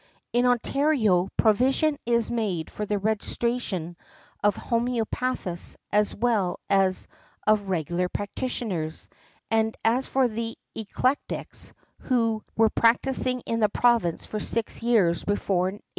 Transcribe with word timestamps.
In 0.33 0.47
Ontario, 0.47 1.29
provision 1.37 1.95
is 2.07 2.31
made 2.31 2.71
for 2.71 2.87
the 2.87 2.97
registration 2.97 3.95
of 4.43 4.55
Homœopathists 4.55 5.75
as 5.91 6.15
well 6.15 6.59
as 6.71 7.07
of 7.45 7.69
regular 7.69 8.09
practitioners, 8.09 9.09
and 9.51 9.77
for 10.01 10.27
the 10.27 10.57
Eclectics 10.73 11.73
who 11.99 12.43
were 12.57 12.71
practising 12.71 13.41
in 13.41 13.59
the 13.59 13.69
Province 13.69 14.25
for 14.25 14.39
six 14.39 14.81
years 14.81 15.23
before 15.23 15.65
1874. 15.65 15.87